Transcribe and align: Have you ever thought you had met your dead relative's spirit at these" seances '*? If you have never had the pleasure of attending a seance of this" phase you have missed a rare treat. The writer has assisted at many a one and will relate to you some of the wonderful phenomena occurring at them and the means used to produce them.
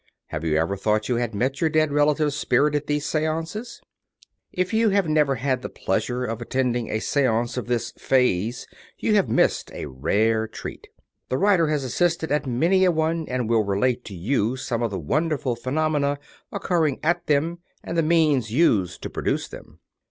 Have 0.29 0.43
you 0.43 0.57
ever 0.57 0.75
thought 0.75 1.09
you 1.09 1.17
had 1.17 1.35
met 1.35 1.61
your 1.61 1.69
dead 1.69 1.91
relative's 1.91 2.33
spirit 2.35 2.73
at 2.73 2.87
these" 2.87 3.05
seances 3.05 3.81
'*? 4.15 4.23
If 4.51 4.73
you 4.73 4.89
have 4.89 5.07
never 5.07 5.35
had 5.35 5.61
the 5.61 5.69
pleasure 5.69 6.25
of 6.25 6.41
attending 6.41 6.89
a 6.89 6.99
seance 6.99 7.55
of 7.55 7.67
this" 7.67 7.91
phase 8.09 8.65
you 8.97 9.13
have 9.13 9.29
missed 9.29 9.71
a 9.73 9.85
rare 9.85 10.47
treat. 10.47 10.87
The 11.29 11.37
writer 11.37 11.67
has 11.67 11.83
assisted 11.83 12.31
at 12.31 12.47
many 12.47 12.83
a 12.83 12.89
one 12.91 13.27
and 13.27 13.47
will 13.47 13.61
relate 13.63 14.03
to 14.05 14.15
you 14.15 14.55
some 14.55 14.81
of 14.81 14.89
the 14.89 14.97
wonderful 14.97 15.55
phenomena 15.55 16.17
occurring 16.51 16.99
at 17.03 17.27
them 17.27 17.59
and 17.83 17.95
the 17.95 18.01
means 18.01 18.49
used 18.51 19.03
to 19.03 19.09
produce 19.11 19.47
them. 19.47 19.81